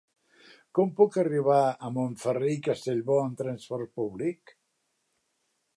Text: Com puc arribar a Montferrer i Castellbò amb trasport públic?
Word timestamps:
Com 0.77 0.93
puc 0.99 1.17
arribar 1.23 1.59
a 1.67 1.91
Montferrer 1.97 2.49
i 2.55 2.65
Castellbò 2.69 3.19
amb 3.27 3.39
trasport 3.45 3.95
públic? 4.01 4.57